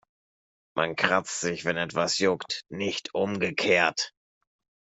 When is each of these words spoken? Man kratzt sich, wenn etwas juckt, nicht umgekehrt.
Man 0.73 0.95
kratzt 0.95 1.41
sich, 1.41 1.63
wenn 1.63 1.77
etwas 1.77 2.17
juckt, 2.17 2.63
nicht 2.69 3.13
umgekehrt. 3.13 4.15